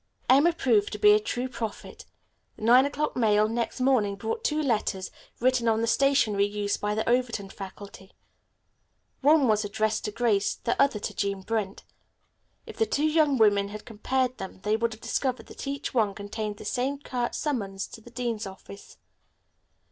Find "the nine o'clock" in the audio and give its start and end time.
2.55-3.15